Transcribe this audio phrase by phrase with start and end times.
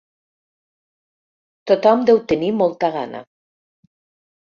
[1.73, 3.25] Tothom deu tenir molta gana.